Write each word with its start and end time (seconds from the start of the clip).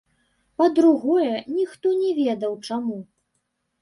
Па-другое, 0.61 1.29
ніхто 1.57 1.87
не 2.01 2.11
ведаў 2.21 2.59
чаму. 2.69 2.99